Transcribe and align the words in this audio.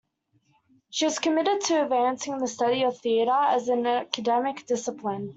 She 0.89 1.05
was 1.05 1.19
committed 1.19 1.61
to 1.65 1.83
advancing 1.83 2.39
the 2.39 2.47
study 2.47 2.81
of 2.85 2.97
theatre 2.97 3.29
as 3.29 3.67
an 3.67 3.85
academic 3.85 4.65
discipline. 4.65 5.29